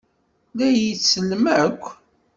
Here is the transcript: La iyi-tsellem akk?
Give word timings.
La 0.57 0.67
iyi-tsellem 0.69 1.45
akk? 1.65 1.83